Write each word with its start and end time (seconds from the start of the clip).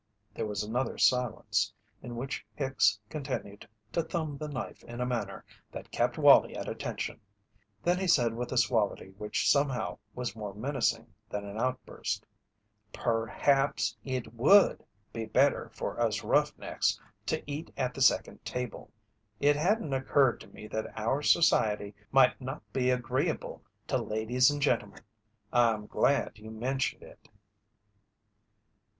There 0.33 0.47
was 0.47 0.63
another 0.63 0.97
silence, 0.97 1.71
in 2.01 2.15
which 2.15 2.43
Hicks 2.55 2.99
continued 3.07 3.67
to 3.91 4.01
thumb 4.01 4.35
the 4.35 4.47
knife 4.47 4.83
in 4.85 4.99
a 4.99 5.05
manner 5.05 5.45
that 5.71 5.91
kept 5.91 6.17
Wallie 6.17 6.57
at 6.57 6.67
a 6.67 6.73
tension, 6.73 7.21
then 7.83 7.99
he 7.99 8.07
said 8.07 8.33
with 8.33 8.51
a 8.51 8.57
suavity 8.57 9.09
which 9.19 9.47
somehow 9.47 9.99
was 10.15 10.35
more 10.35 10.55
menacing 10.55 11.13
than 11.29 11.45
an 11.45 11.59
outburst: 11.59 12.25
"Perhaps 12.91 13.95
it 14.03 14.33
would 14.33 14.83
be 15.13 15.25
better 15.27 15.69
for 15.69 15.99
us 16.01 16.23
rough 16.23 16.57
necks 16.57 16.99
to 17.27 17.43
eat 17.47 17.69
at 17.77 17.93
the 17.93 18.01
second 18.01 18.43
table. 18.43 18.91
It 19.39 19.55
hadn't 19.55 19.93
occurred 19.93 20.41
to 20.41 20.47
me 20.47 20.65
that 20.69 20.97
our 20.97 21.21
society 21.21 21.93
might 22.11 22.41
not 22.41 22.63
be 22.73 22.89
agreeable 22.89 23.63
to 23.85 23.99
ladies 24.01 24.49
and 24.49 24.63
gentlemen. 24.63 25.03
I'm 25.53 25.85
glad 25.85 26.39
you 26.39 26.49
mentioned 26.49 27.03
it." 27.03 27.29